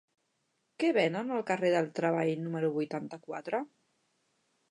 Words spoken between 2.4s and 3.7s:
número vuitanta-quatre?